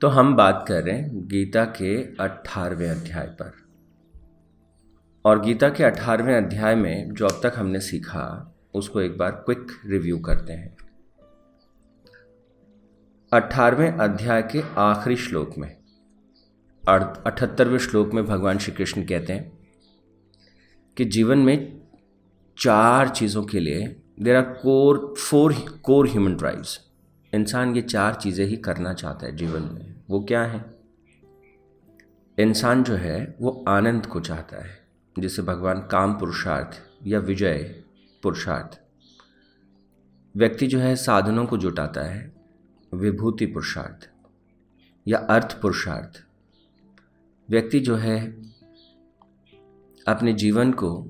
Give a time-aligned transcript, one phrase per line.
[0.00, 3.52] तो हम बात कर रहे हैं गीता के अट्ठारहवें अध्याय पर।
[5.24, 9.66] और गीता के अठारहवें अध्याय में जो अब तक हमने सीखा, उसको एक बार क्विक
[9.86, 10.76] रिव्यू करते हैं।
[13.32, 15.76] अठारहवें अध्याय के आखिरी श्लोक में
[16.82, 19.58] अठहत्तरवें श्लोक में भगवान श्री कृष्ण कहते हैं
[20.96, 21.82] कि जीवन में
[22.58, 26.87] चार चीज़ों के लिए there are core four core human drives
[27.34, 30.78] इंसान ये चार चीज़ें ही करना चाहता है जीवन में। वो क्या है?
[32.38, 34.88] इंसान जो है, वो आनंद को चाहता है,
[35.18, 37.84] जिसे भगवान काम पुरुषार्थ या विजय
[38.22, 38.80] पुरुषार्थ।
[40.36, 42.32] व्यक्ति जो है, साधनों को जुटाता है,
[42.94, 44.10] विभूति पुरुषार्थ
[45.08, 46.24] या अर्थ पुरुषार्थ।
[47.50, 48.42] व्यक्ति जो है,
[50.08, 51.02] अपने जीवन को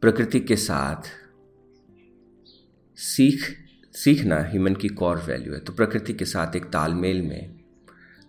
[0.00, 1.10] प्रकृति के साथ
[2.96, 3.66] सीख
[4.04, 7.60] सीखना ह्यूमन की कोर वैल्यू है। तो प्रकृति के साथ एक तालमेल में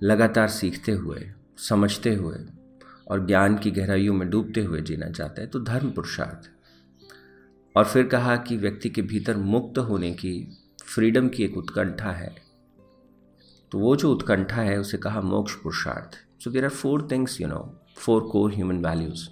[0.04, 2.38] लगातार सीखते हुए, समझते हुए
[3.08, 6.50] और ज्ञान की गहराइयों में डूबते हुए जीना चाहता है तो धर्म पुरुषार्थ।
[7.76, 10.34] और फिर कहा कि व्यक्ति के भीतर मुक्त होने की
[10.86, 12.36] फ्रीडम की एक उत्कंठा है।
[13.72, 17.48] तो वो जो उत्कंठा है, उसे कहा मोक्ष पुरुषार्थ। So there are four things you
[17.48, 19.28] know four core human values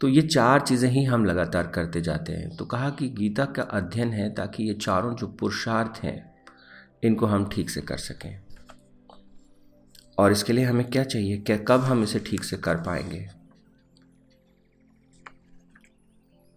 [0.00, 3.62] तो ये चार चीज़ें ही हम लगातार करते जाते हैं। तो कहा कि गीता का
[3.62, 6.34] अध्ययन है ताकि ये चारों जो पुरुषार्थ हैं,
[7.04, 8.40] इनको हम ठीक से कर सकें।
[10.18, 11.38] और इसके लिए हमें क्या चाहिए?
[11.38, 13.28] क्या, कब हम इसे ठीक से कर पाएँगे?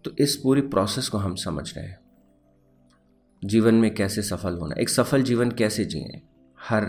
[0.04, 2.00] तो इस पूरी प्रोसेस को हम समझ रहे हैं।
[3.44, 6.22] जीवन में कैसे सफल होना, एक सफल जीवन कैसे जिए?
[6.60, 6.84] हर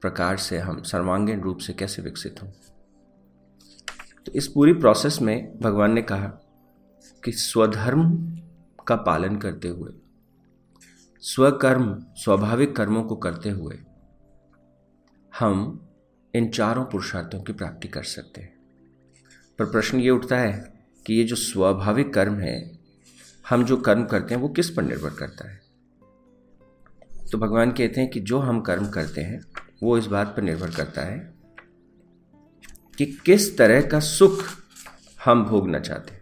[0.00, 2.48] प्रकार से हम सर्वांगीण रूप से कैसे विकसित हों?
[4.26, 6.26] तो इस पूरी प्रोसेस में भगवान ने कहा
[7.24, 8.16] कि स्वधर्म
[8.86, 9.92] का पालन करते हुए,
[11.20, 13.78] स्वकर्म, स्वाभाविक कर्मों को करते हुए
[15.38, 15.86] हम
[16.34, 18.56] इन चारों पुरुषार्थों की प्राप्ति कर सकते हैं।
[19.58, 20.74] पर प्रश्न ये उठता है
[21.06, 22.78] कि ये जो स्वाभाविक कर्म है,
[23.48, 25.60] हम जो कर्म करते हैं, वो किस पर निर्भर करता है?
[27.32, 29.40] तो भगवान कहते हैं कि जो हम कर्म करते हैं,
[29.82, 31.31] वो इस बात पर निर्भर करता है
[33.02, 34.44] कि किस तरह का सुख
[35.24, 36.20] हम भोगना चाहते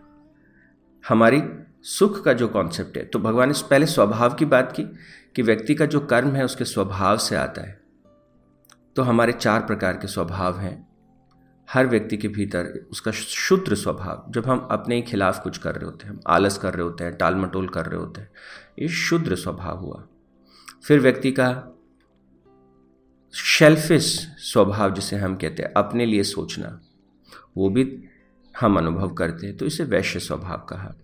[1.09, 1.43] हमारी
[1.83, 4.83] सुख का जो कॉन्सेप्ट है तो भगवान ने पहले स्वभाव की बात की
[5.35, 7.81] कि व्यक्ति का जो कर्म है, उसके स्वभाव से आता है।
[8.97, 10.89] तो हमारे चार प्रकार के स्वभाव हैं।
[11.71, 15.85] हर व्यक्ति के भीतर उसका शुद्र स्वभाव, जब हम अपने ही खिलाफ कुछ कर रहे
[15.85, 18.31] होते हैं, हम आलस कर रहे होते हैं टाल मटोल कर रहे होते हैं,
[18.79, 20.07] ये शुद्र स्वभाव हुआ।
[20.85, 21.77] फिर व्यक्ति का
[23.35, 24.07] शेल्फिश
[24.39, 26.81] स्वभाव जिसे हम कहते हैं, अपने लिए सोचना,
[27.57, 28.05] वो भी
[28.55, 30.95] हम अनुभव करते हैं तो इसे वैश्य स्वभाव कहा।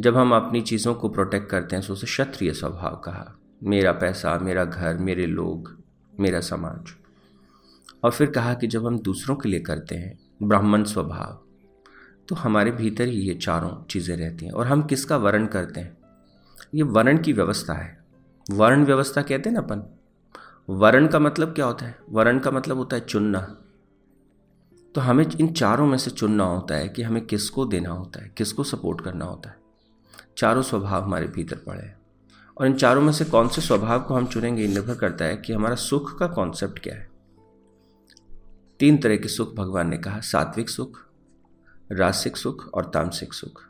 [0.00, 4.38] जब हम अपनी चीज़ों को प्रोटेक्ट करते हैं तो उसे क्षत्रिय स्वभाव कहा। मेरा पैसा,
[4.38, 5.76] मेरा घर, मेरे लोग,
[6.20, 6.92] मेरा समाज।
[8.04, 11.40] और फिर कहा कि जब हम दूसरों के लिए करते हैं, ब्राह्मण स्वभाव
[12.28, 15.96] तो हमारे भीतर ही ये चारों चीज़ें रहती हैं। और हम किसका वर्ण करते हैं?
[16.74, 17.98] ये वर्ण की व्यवस्था है।
[18.46, 19.82] वर्ण व्यवस्था कहते हैं ना अपन?
[20.70, 21.98] वर्ण का मतलब क्या होता है?
[22.10, 23.40] वर्ण का मतलब होता है चुनना।
[24.94, 28.34] तो हमें इन चारों में से चुनना होता है कि हमें किसको देना होता है,
[28.36, 29.56] किसको सपोर्ट करना होता है।
[30.38, 32.00] चारों स्वभाव हमारे भीतर पड़े हैं।
[32.60, 35.52] और इन चारों में से कौन से स्वभाव को हम चुनेंगे निर्भर करता है कि
[35.52, 37.10] हमारा सुख का कॉन्सेप्ट क्या है।
[38.80, 41.06] तीन तरह के सुख भगवान ने कहा, सात्विक सुख,
[41.92, 43.62] रासिक सुख और तामसिक सुख।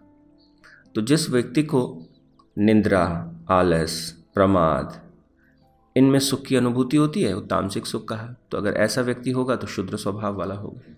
[0.94, 2.02] तो जिस व्यक्ति को
[2.58, 5.06] निंद्रा, आलस, प्रमाद
[5.96, 9.56] इनमें सुख की अनुभूति होती है, वो तामसिक सुख कहा तो अगर ऐसा व्यक्ति होगा
[9.56, 10.94] तो शुद्र स्वभाव वाला होगा।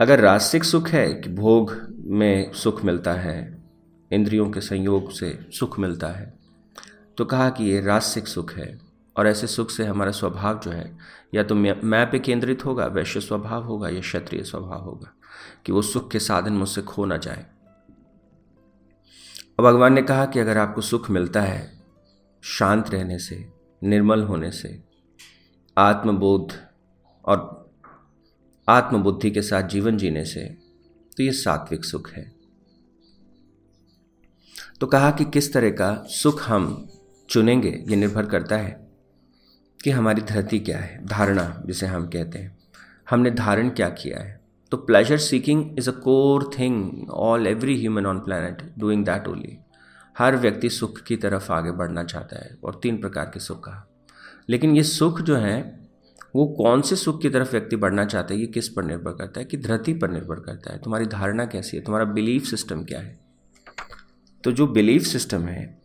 [0.00, 1.72] अगर रासिक सुख है कि भोग
[2.10, 3.64] में सुख मिलता है,
[4.10, 6.32] इंद्रियों के संयोग से सुख मिलता है
[7.18, 8.78] तो कहा कि ये रासिक सुख है,
[9.16, 10.96] और ऐसे सुख से हमारा स्वभाव जो है,
[11.34, 15.12] या तो मैं पे केंद्रित होगा, वैश्य स्वभाव होगा, या क्षत्रिय स्वभाव होगा,
[15.66, 17.46] कि वो सुख के साधन मुझसे खो ना जाए।
[19.60, 21.75] भगवान ने कहा कि अगर आपको सुख मिलता है
[22.42, 23.44] शांत रहने से,
[23.82, 24.78] निर्मल होने से,
[25.76, 26.52] आत्मबोध
[27.24, 27.70] और
[28.68, 30.44] आत्मबुद्धि के साथ जीवन जीने से
[31.16, 32.24] तो ये सात्विक सुख है।
[34.80, 36.88] तो कहा कि किस तरह का सुख हम
[37.28, 38.88] चुनेंगे, ये निर्भर करता है
[39.80, 42.56] कि हमारी धरती क्या है, धारणा जिसे हम कहते हैं।
[43.10, 44.40] हमने धारण क्या किया है?
[44.72, 49.58] तो pleasure seeking is a core thing all every human on planet doing that only
[50.18, 53.90] हर व्यक्ति सुख की तरफ़ आगे बढ़ना चाहता है, और तीन प्रकार के सुख का।
[54.48, 55.88] लेकिन ये सुख जो है,
[56.36, 59.40] वो कौन से सुख की तरफ़ व्यक्ति बढ़ना चाहता है, ये किस पर निर्भर करता
[59.40, 59.46] है?
[59.46, 61.82] कि धरती पर निर्भर करता है। तुम्हारी धारणा कैसी है?
[61.82, 63.18] तुम्हारा बिलीफ सिस्टम क्या है?
[64.44, 65.82] तो जो बिलीफ सिस्टम है,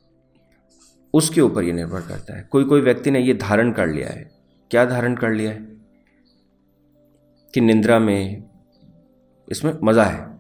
[1.14, 4.32] उसके ऊपर ये निर्भर करता है। कोई कोई व्यक्ति ने ये धारण कर लिया है।
[4.72, 5.66] क्या धारण कर लिया है?
[7.54, 8.44] कि निंद्रा में,
[9.52, 10.40] इसमें मज़ा है।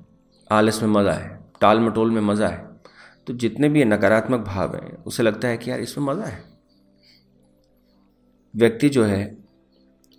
[0.51, 2.70] आलस में मज़ा है। टाल मटोल में मज़ा है।
[3.27, 6.43] तो जितने भी नकारात्मक भाव हैं, उसे लगता है कि यार इसमें मज़ा है।
[8.53, 9.37] व्यक्ति जो है,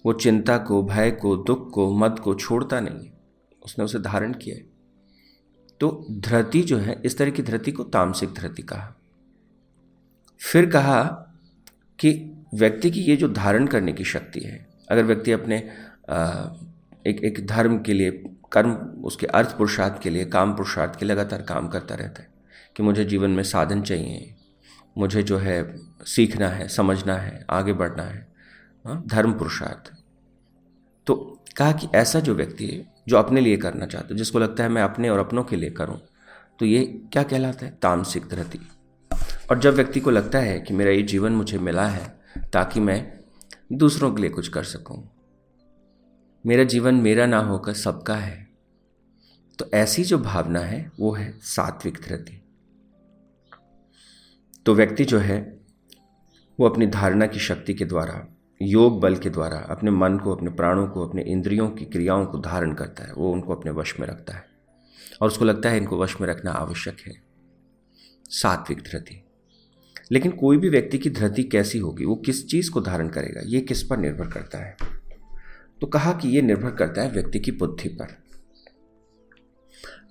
[0.04, 3.10] वो चिंता को, भय को, दुख को, मद को छोड़ता नहीं
[3.62, 4.64] उसने उसे धारण किया है।
[5.80, 8.94] तो धरती जो है, इस तरह की धरती को तामसिक धरती कहा।
[10.40, 11.02] फिर कहा
[11.98, 12.12] कि
[12.54, 15.56] व्यक्ति की ये जो धारण करने की शक्ति है, अगर व्यक्ति अपने
[17.06, 18.10] एक एक धर्म के लिए,
[18.52, 18.72] कर्म,
[19.04, 22.31] उसके अर्थ पुरुषार्थ के लिए, काम पुरुषार्थ के लिए लगातार काम करता रहता है
[22.76, 24.34] कि मुझे जीवन में साधन चाहिए।
[24.98, 28.32] मुझे जो है सीखना है समझना है आगे बढ़ना है।
[28.86, 29.92] हाँ, धर्म पुरुषार्थ।
[31.06, 34.62] तो कहा कि ऐसा जो व्यक्ति है जो अपने लिए करना चाहता है जिसको लगता
[34.62, 36.00] है मैं अपने और अपनों के लिए करूँ
[36.58, 37.78] तो ये क्या कहलाता है?
[37.82, 38.58] तामसिक धरती।
[39.50, 42.20] और जब व्यक्ति को लगता है कि मेरा ये जीवन मुझे मिला है
[42.52, 43.20] ताकि मैं
[43.72, 45.10] दूसरों के लिए कुछ कर सकूँ
[46.46, 48.48] मेरा जीवन मेरा ना होकर सबका है
[49.58, 52.41] तो ऐसी जो भावना है वो है सात्विक धृति
[54.66, 55.60] तो व्यक्ति जो है,
[56.60, 58.26] वो अपनी धारणा की शक्ति के द्वारा,
[58.62, 62.38] योग बल के द्वारा, अपने मन को, अपने प्राणों को, अपने इंद्रियों की क्रियाओं को
[62.38, 64.44] धारण करता है। वो उनको अपने वश में रखता है।
[65.20, 67.12] और उसको लगता है इनको वश में रखना आवश्यक है।
[68.28, 69.24] सात्विक धृति
[70.12, 73.60] लेकिन कोई भी व्यक्ति की धृति कैसी होगी, वो किस चीज़ को धारण करेगा, ये
[73.60, 74.76] किस पर निर्भर करता है?
[75.80, 78.22] तो कहा कि ये निर्भर करता है व्यक्ति की बुद्धि पर।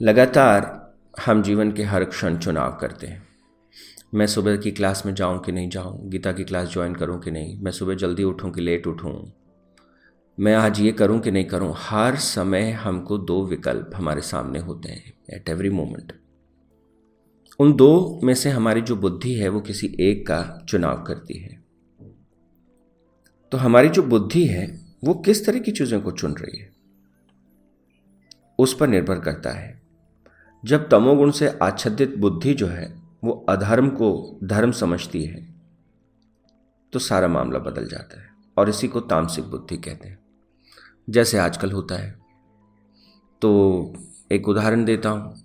[0.02, 0.94] लगातार
[1.26, 3.31] हम जीवन के हर क्षण चुनाव करते हैं।
[4.14, 6.10] मैं सुबह की क्लास में जाऊँ कि नहीं जाऊँ?
[6.10, 7.62] गीता की क्लास ज्वाइन करूँ कि नहीं?
[7.62, 9.32] मैं सुबह जल्दी उठूं कि लेट उठूं?
[10.40, 11.74] मैं आज ये करूँ कि नहीं करूँ?
[11.78, 16.14] हर समय हमको दो विकल्प हमारे सामने होते हैं एट एवरी मोमेंट
[17.60, 21.64] उन दो में से हमारी जो बुद्धि है, वो किसी एक का चुनाव करती है।
[23.52, 26.72] तो हमारी जो बुद्धि है, वो किस तरह की चीज़ों को चुन रही है?
[28.60, 29.82] उस पर निर्भर करता है।
[30.66, 35.56] जब तमोगुण से आच्छादित बुद्धि जो है वो अधर्म को धर्म समझती है
[36.94, 40.20] तो सारा मामला बदल जाता है और इसी को तामसिक बुद्धि कहते हैं।
[41.10, 42.20] जैसे आजकल होता है।
[43.42, 43.94] तो
[44.32, 45.36] एक उदाहरण देता हूँ।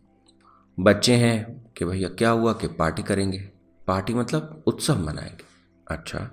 [0.81, 3.39] बच्चे हैं कि भैया क्या हुआ कि पार्टी करेंगे?
[3.87, 5.45] पार्टी मतलब उत्सव मनाएँगे।
[5.91, 6.31] अच्छा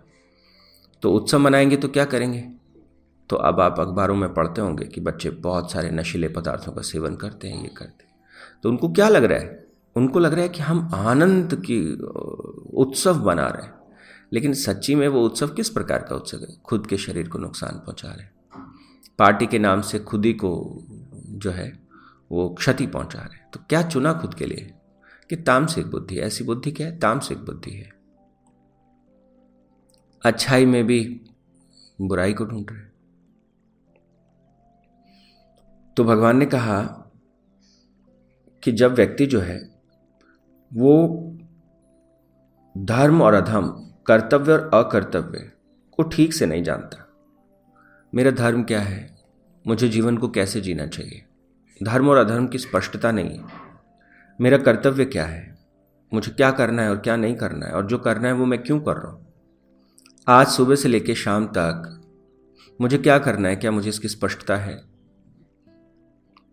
[1.01, 2.51] तो उत्सव मनाएँगे तो क्या करेंगे?
[3.29, 7.15] तो अब आप अखबारों में पढ़ते होंगे कि बच्चे बहुत सारे नशीले पदार्थों का सेवन
[7.15, 8.15] करते हैं, ये करते हैं।
[8.63, 9.62] तो उनको क्या लग रहा है?
[9.95, 11.93] उनको लग रहा है कि हम आनंद की
[12.77, 13.73] उत्सव बना रहे हैं।
[14.33, 16.57] लेकिन सच्ची में वो उत्सव किस प्रकार का उत्सव है?
[16.65, 18.27] खुद के शरीर को नुकसान पहुँचा रहे
[19.19, 21.79] पार्टी के नाम से खुद ही को जो है,
[22.31, 24.73] वो क्षति पहुँचा रहे तो क्या चुना खुद के लिए?
[25.29, 26.99] कि तामसिक बुद्धि, ऐसी बुद्धि क्या है?
[26.99, 27.91] तामसिक बुद्धि है।
[30.25, 31.21] अच्छाई में भी
[32.01, 32.81] बुराई को ढूंढ रहे
[35.97, 36.81] तो भगवान ने कहा
[38.63, 39.72] कि जब व्यक्ति जो है
[40.75, 41.07] वो
[42.77, 43.67] धर्म और अधर्म,
[44.07, 45.51] कर्तव्य और अकर्तव्य
[45.91, 47.09] को ठीक से नहीं जानता।
[48.15, 49.17] मेरा धर्म क्या है?
[49.67, 51.25] मुझे जीवन को कैसे जीना चाहिए?
[51.83, 53.45] धर्म और अधर्म की स्पष्टता नहीं है।
[54.41, 55.57] मेरा कर्तव्य क्या है?
[56.13, 57.71] मुझे क्या करना है और क्या नहीं करना है?
[57.71, 59.33] और जो करना है वो मैं क्यों कर रहा हूँ?
[60.27, 62.01] आज सुबह से लेकर शाम तक
[62.81, 63.55] मुझे क्या करना है?
[63.55, 64.83] क्या मुझे इसकी स्पष्टता है?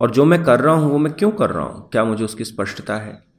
[0.00, 1.88] और जो मैं कर रहा हूँ वो मैं क्यों कर रहा हूँ?
[1.88, 3.29] क्या मुझे उसकी स्पष्टता है?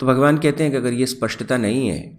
[0.00, 2.18] तो भगवान कहते हैं कि अगर ये स्पष्टता नहीं है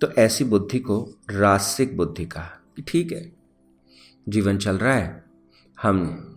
[0.00, 3.32] तो ऐसी बुद्धि को रासिक बुद्धि कहा कि ठीक है,
[4.28, 5.24] जीवन चल रहा है,
[5.82, 6.28] हम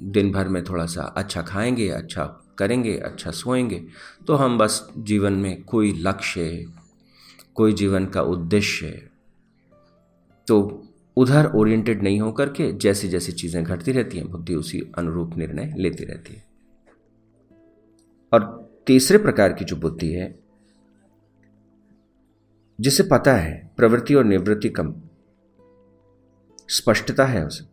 [0.00, 2.24] दिन भर में थोड़ा सा अच्छा खाएँगे अच्छा
[2.58, 3.84] करेंगे अच्छा सोएँगे
[4.26, 6.66] तो हम बस जीवन में कोई लक्ष्य,
[7.54, 9.08] कोई जीवन का उद्देश्य
[10.48, 15.36] तो उधर ओरिएंटेड नहीं होकर के जैसी जैसी चीज़ें घटती रहती हैं, बुद्धि उसी अनुरूप
[15.36, 16.44] निर्णय लेती रहती है।
[18.32, 20.38] और तीसरे प्रकार की जो बुद्धि है,
[22.80, 24.94] जिसे पता है, प्रवृत्ति और निवृत्ति कम,
[26.68, 27.64] स्पष्टता है उसे।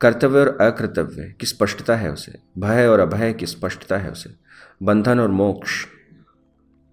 [0.00, 4.34] कर्तव्य और अकर्तव्य की स्पष्टता है उसे। भय और अभय की स्पष्टता है उसे।
[4.82, 5.86] बंधन और मोक्ष,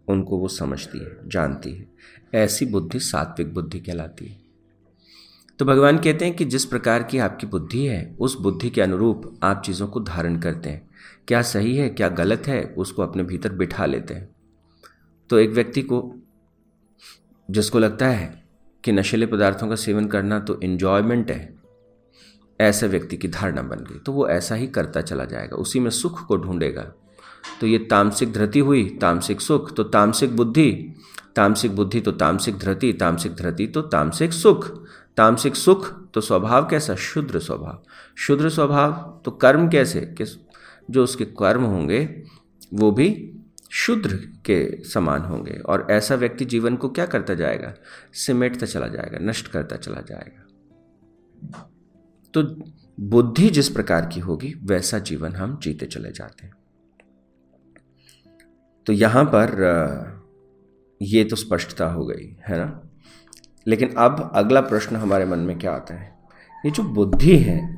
[0.07, 1.86] उनको वो समझती है, जानती है।
[2.34, 4.39] ऐसी बुद्धि सात्विक बुद्धि कहलाती है।
[5.60, 9.39] तो भगवान कहते हैं कि जिस प्रकार की आपकी बुद्धि है, उस बुद्धि के अनुरूप
[9.43, 10.87] आप चीज़ों को धारण करते हैं।
[11.27, 14.30] क्या सही है, क्या गलत है, उसको अपने भीतर बिठा लेते हैं।
[15.30, 16.13] तो एक व्यक्ति को,
[17.50, 18.44] जिसको लगता है
[18.84, 21.56] कि नशीले पदार्थों का सेवन करना तो इन्जॉयमेंट है,
[22.60, 25.89] ऐसे व्यक्ति की धारणा बन गई। तो वो ऐसा ही करता चला जाएगा, उसी में
[25.92, 26.92] सुख को ढूंढेगा।
[27.62, 30.94] तो ये तामसिक धृति हुई, तामसिक सुख तो तामसिक बुद्धि
[31.36, 34.66] तामसिक बुद्धि तो तामसिक धृति तामसिक धृति तो तामसिक सुख।
[35.18, 36.96] तामसिक सुख तो स्वभाव कैसा?
[36.96, 37.84] शुद्र स्वभाव।
[38.18, 40.01] शुद्र स्वभाव तो कर्म कैसे?
[40.18, 40.34] किस
[40.89, 42.24] जो उसके कर्म होंगे,
[42.74, 43.34] वो भी
[43.72, 44.15] शुद्र
[44.46, 47.74] के समान होंगे। और ऐसा व्यक्ति जीवन को क्या करता जाएगा?
[48.13, 50.44] सिमेटता चला जाएगा, नष्ट करता चला जाएगा।
[52.34, 52.44] तो
[53.00, 56.53] बुद्धि जिस प्रकार की होगी, वैसा जीवन हम जीते चले जाते हैं।
[58.86, 60.17] तो यहाँ पर
[61.01, 62.82] ये तो स्पष्टता हो गई, है ना?
[63.67, 66.17] लेकिन अब अगला प्रश्न हमारे मन में क्या आता है?
[66.65, 67.76] ये जो बुद्धि है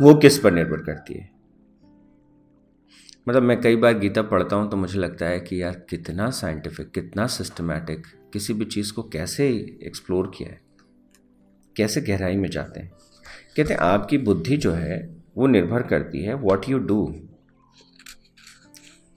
[0.00, 1.30] वो किस पर निर्भर करती है?
[3.28, 6.90] मतलब मैं कई बार गीता पढ़ता हूँ तो मुझे लगता है कि यार कितना साइंटिफिक
[6.90, 9.48] कितना सिस्टमैटिक किसी भी चीज़ को कैसे
[9.82, 10.60] एक्सप्लोर किया है?
[11.76, 12.92] कैसे गहराई में जाते हैं?
[13.56, 17.16] कहते हैं, आपकी बुद्धि जो है, वो निर्भर करती है वॉट यू डू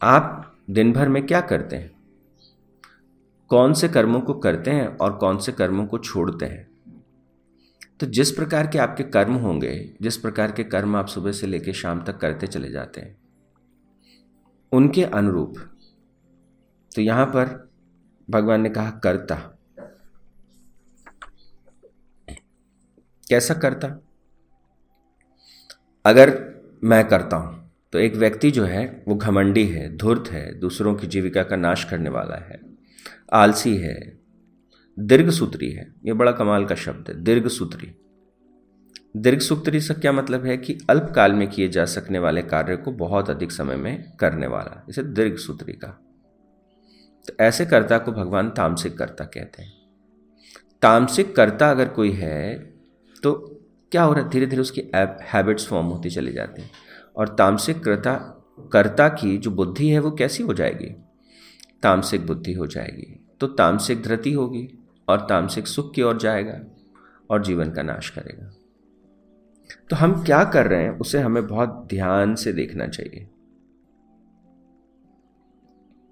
[0.01, 1.91] आप दिन भर में क्या करते हैं?
[3.49, 6.68] कौन से कर्मों को करते हैं और कौन से कर्मों को छोड़ते हैं?
[7.99, 11.73] तो जिस प्रकार के आपके कर्म होंगे, जिस प्रकार के कर्म आप सुबह से लेकर
[11.73, 13.17] शाम तक करते चले जाते हैं,
[14.71, 15.57] उनके अनुरूप
[16.91, 17.69] तो यहाँ पर
[18.27, 19.35] भगवान ने कहा, करता।
[23.27, 23.87] कैसा करता?
[26.05, 26.37] अगर
[26.83, 27.57] मैं करता हूँ
[27.93, 31.83] तो एक व्यक्ति जो है, वो घमंडी है, धूर्त है, दूसरों की जीविका का नाश
[31.83, 32.59] करने वाला है,
[33.33, 34.18] आलसी है
[34.99, 37.91] दीर्घ सूत्री है, ये बड़ा कमाल का शब्द है दीर्घ सूत्री
[39.17, 42.75] दीर्घ सूत्री से क्या मतलब है कि अल्प काल में किए जा सकने वाले कार्य
[42.75, 45.87] को बहुत अधिक समय में करने वाला, इसे दीर्घ सूत्री का
[47.25, 49.73] तो ऐसे कर्ता को भगवान तामसिक कर्ता कहते हैं।
[50.81, 52.57] तामसिक कर्ता अगर कोई है
[53.23, 53.33] तो
[53.91, 54.29] क्या हो रहा है?
[54.29, 56.71] धीरे धीरे उसकी हैबिट्स फॉर्म होती चली जाती हैं।
[57.15, 58.13] और तामसिक कर्ता
[58.73, 60.95] कर्ता की जो बुद्धि है, वो कैसी हो जाएगी?
[61.83, 64.67] तामसिक बुद्धि हो जाएगी तो तामसिक धृति होगी।
[65.09, 66.61] और तामसिक सुख की ओर जाएगा
[67.29, 68.51] और जीवन का नाश करेगा।
[69.89, 73.29] तो हम क्या कर रहे हैं, उसे हमें बहुत ध्यान से देखना चाहिए।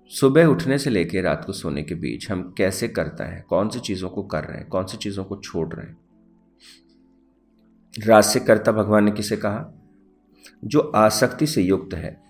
[0.09, 3.79] सुबह उठने से लेकर रात को सोने के बीच हम कैसे करता है, कौन सी
[3.79, 5.97] चीज़ों को कर रहे हैं, कौन सी चीज़ों को छोड़ रहे हैं।
[8.07, 9.73] रात से करता भगवान ने किसे कहा?
[10.65, 12.21] जो आसक्ति से युक्त है,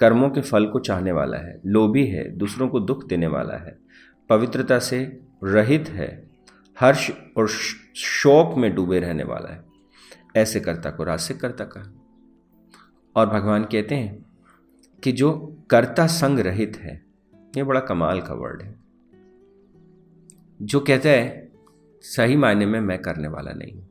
[0.00, 3.78] कर्मों के फल को चाहने वाला है, लोभी है, दूसरों को दुख देने वाला है,
[4.28, 6.30] पवित्रता से रहित है।
[6.80, 7.48] हर्ष और
[7.96, 9.64] शोक में डूबे रहने वाला है।
[10.36, 11.92] ऐसे कर्ता को रासिक कर्ता कहा।
[13.16, 14.26] और भगवान कहते हैं
[15.04, 17.04] कि जो कर्ता संग रहित है,
[17.56, 18.78] ये बड़ा कमाल का वर्ड है।
[20.62, 21.52] जो कहता है,
[22.00, 23.82] सही मायने में मैं करने वाला नहीं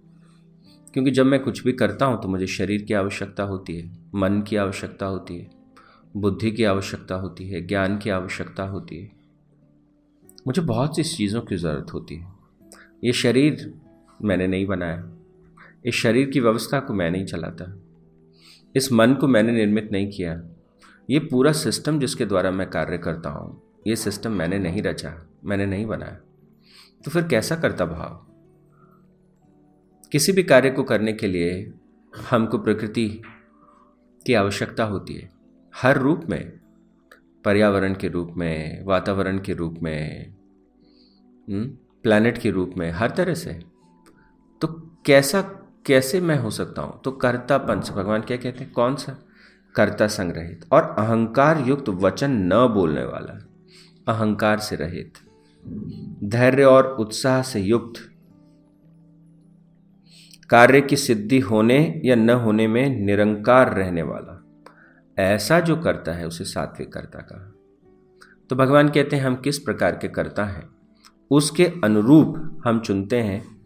[0.93, 4.41] क्योंकि जब मैं कुछ भी करता हूँ तो मुझे शरीर की आवश्यकता होती है, मन
[4.41, 5.49] की आवश्यकता होती है,
[6.17, 9.16] बुद्धि की आवश्यकता होती है, ज्ञान की आवश्यकता होती है।
[10.47, 12.27] मुझे बहुत सी चीज़ों की ज़रूरत होती है।
[13.03, 13.73] ये शरीर
[14.23, 15.11] मैंने नहीं बनाया।
[15.85, 17.79] इस शरीर की व्यवस्था को मैं नहीं चलाता।
[18.75, 20.43] इस मन को मैंने निर्मित नहीं किया।
[21.09, 25.65] ये पूरा सिस्टम जिसके द्वारा मैं कार्य करता हूँ, ये सिस्टम मैंने नहीं रचा, मैंने
[25.65, 26.17] नहीं बनाया।
[27.05, 28.23] तो फिर कैसा करता भाव?
[30.11, 31.73] किसी भी कार्य को करने के लिए
[32.29, 33.21] हमको प्रकृति
[34.25, 35.29] की आवश्यकता होती है।
[35.75, 36.59] हर रूप में
[37.47, 40.33] पर्यावरण के रूप में वातावरण के रूप में
[42.03, 43.59] प्लैनेट हम्म, के रूप में हर तरह से।
[44.61, 44.67] तो
[45.05, 45.41] कैसा
[45.85, 47.01] कैसे मैं हो सकता हूँ?
[47.01, 48.73] तो कर्तापन से भगवान क्या कहते हैं?
[48.73, 49.17] कौन सा?
[49.75, 53.47] कर्ता संग्रहित। और अहंकार युक्त वचन न बोलने वाला
[54.07, 55.13] अहंकार से रहित।
[56.23, 58.11] धैर्य और उत्साह से युक्त।
[60.49, 64.36] कार्य की सिद्धि होने या न होने में निरंकार रहने वाला।
[65.19, 67.53] ऐसा जो करता है, उसे सात्विक कर्ता कहा।
[68.49, 70.69] तो भगवान कहते हैं, हम किस प्रकार के करता हैं?
[71.31, 73.59] उसके अनुरूप हम चुनते हैं।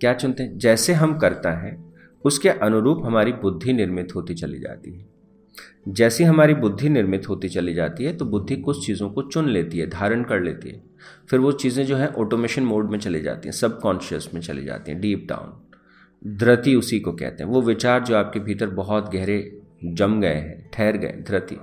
[0.00, 0.58] क्या चुनते हैं?
[0.58, 1.84] जैसे हम करता है,
[2.24, 5.06] उसके अनुरूप हमारी बुद्धि निर्मित होती चली जाती है।
[5.88, 9.78] जैसी हमारी बुद्धि निर्मित होती चली जाती है तो बुद्धि कुछ चीज़ों को चुन लेती
[9.78, 10.82] है, धारण कर लेती है।
[11.30, 14.92] फिर वो चीज़ें जो है ऑटोमेशन मोड में चली जाती हैं सबकॉन्शियस में चली जाती
[14.92, 15.62] हैं डीप डाउन
[16.36, 20.70] धृति उसी को कहते हैं। वो विचार जो आपके भीतर बहुत गहरे जम गए हैं,
[20.72, 21.58] ठहर गए धृति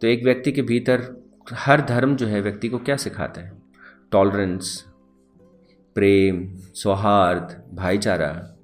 [0.00, 1.16] तो एक व्यक्ति के भीतर
[1.52, 3.52] हर धर्म जो है व्यक्ति को क्या सिखाता है?
[4.12, 4.86] टॉलरेंस
[5.94, 8.56] प्रेम, सौहार्द, भाईचारा।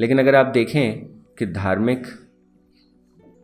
[0.00, 1.06] लेकिन अगर आप देखें
[1.38, 2.06] कि धार्मिक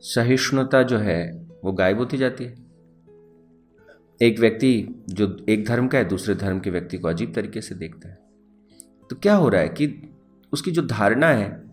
[0.01, 2.55] सहिष्णुता जो है, वो गायब होती जाती है।
[4.23, 7.75] एक व्यक्ति जो एक धर्म का है, दूसरे धर्म के व्यक्ति को अजीब तरीके से
[7.75, 8.19] देखता है।
[9.11, 10.15] तो क्या हो रहा है कि
[10.53, 11.66] उसकी जो धारणा है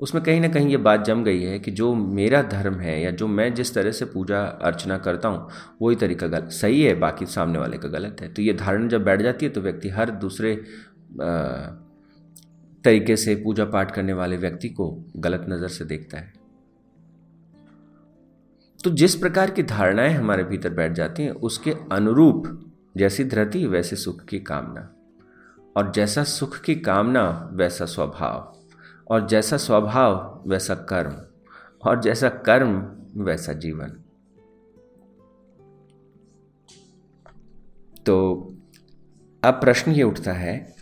[0.00, 3.10] उसमें कहीं ना कहीं ये बात जम गई है कि जो मेरा धर्म है या
[3.10, 5.48] जो मैं जिस तरह से पूजा अर्चना करता हूँ,
[5.82, 9.04] वही तरीका गलत सही है, बाकी सामने वाले का गलत है। तो ये धारणा जब
[9.04, 10.54] बैठ जाती है तो व्यक्ति हर दूसरे
[12.84, 16.32] तरीके से पूजा पाठ करने वाले व्यक्ति को गलत नज़र से देखता है।
[18.80, 22.46] तो जिस प्रकार की धारणाएँ हमारे भीतर बैठ जाती हैं, उसके अनुरूप
[22.96, 24.88] जैसी धरती, वैसे सुख की कामना।
[25.76, 28.59] और जैसा सुख की कामना, वैसा स्वभाव।
[29.10, 31.16] और जैसा स्वभाव, वैसा कर्म,
[31.88, 33.88] और जैसा कर्म, वैसा जीवन।
[38.06, 38.34] तो
[39.44, 40.76] अब प्रश्न ये उठता है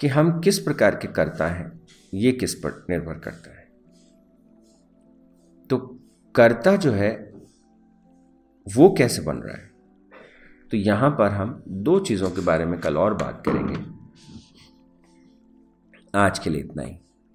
[0.00, 1.80] कि हम किस प्रकार के करता हैं?
[2.14, 3.70] ये किस पर निर्भर करता है?
[5.70, 5.78] तो
[6.34, 7.32] कर्ता जो है,
[8.74, 9.70] वो कैसे बन रहा है?
[10.70, 14.00] तो यहाँ पर हम दो चीज़ों के बारे में कल और बात करेंगे।
[16.14, 16.98] आज के लिए इतना ही।